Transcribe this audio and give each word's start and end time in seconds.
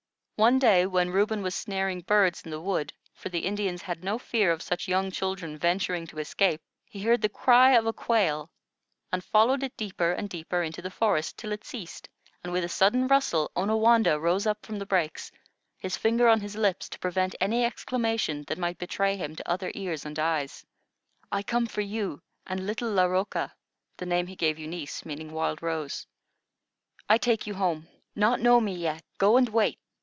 One 0.37 0.57
day, 0.57 0.87
when 0.87 1.11
Reuben 1.11 1.43
was 1.43 1.53
snaring 1.53 2.01
birds 2.01 2.41
in 2.41 2.49
the 2.49 2.59
wood, 2.59 2.93
for 3.13 3.29
the 3.29 3.41
Indians 3.45 3.83
had 3.83 4.03
no 4.03 4.17
fear 4.17 4.51
of 4.51 4.63
such 4.63 4.87
young 4.87 5.11
children 5.11 5.55
venturing 5.55 6.07
to 6.07 6.17
escape, 6.17 6.63
he 6.83 7.03
heard 7.03 7.21
the 7.21 7.29
cry 7.29 7.73
of 7.73 7.85
a 7.85 7.93
quail, 7.93 8.49
and 9.11 9.23
followed 9.23 9.61
it 9.61 9.77
deeper 9.77 10.11
and 10.13 10.27
deeper 10.31 10.63
into 10.63 10.81
the 10.81 10.89
forest, 10.89 11.37
till 11.37 11.51
it 11.51 11.63
ceased, 11.63 12.09
and, 12.43 12.51
with 12.51 12.63
a 12.63 12.69
sudden 12.69 13.07
rustle, 13.07 13.51
Onawandah 13.55 14.19
rose 14.19 14.47
up 14.47 14.65
from 14.65 14.79
the 14.79 14.85
brakes, 14.87 15.31
his 15.77 15.95
finger 15.95 16.27
on 16.27 16.41
his 16.41 16.55
lips 16.55 16.89
to 16.89 16.97
prevent 16.97 17.35
any 17.39 17.63
exclamation 17.63 18.41
that 18.47 18.57
might 18.57 18.79
betray 18.79 19.15
him 19.15 19.35
to 19.35 19.47
other 19.47 19.71
ears 19.75 20.07
and 20.07 20.17
eyes. 20.17 20.65
"I 21.31 21.43
come 21.43 21.67
for 21.67 21.81
you 21.81 22.19
and 22.47 22.65
little 22.65 22.89
Laroka" 22.89 23.51
(the 23.97 24.07
name 24.07 24.25
he 24.25 24.35
gave 24.35 24.57
Eunice, 24.57 25.05
meaning 25.05 25.33
"Wild 25.33 25.61
Rose"). 25.61 26.07
"I 27.07 27.19
take 27.19 27.45
you 27.45 27.53
home. 27.53 27.87
Not 28.15 28.39
know 28.39 28.59
me 28.59 28.73
yet. 28.73 29.03
Go 29.19 29.37
and 29.37 29.47
wait." 29.47 29.77